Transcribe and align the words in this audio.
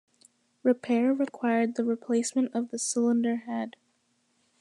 Repair 0.63 1.13
required 1.13 1.75
the 1.75 1.83
replacement 1.83 2.55
of 2.55 2.69
the 2.71 2.79
cylinder 2.79 3.35
head. 3.45 3.75